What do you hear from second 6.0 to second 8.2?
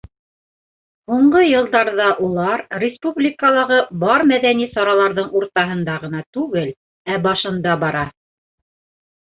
ғына түгел, ә башында бара.